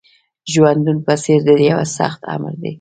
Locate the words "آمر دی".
2.33-2.69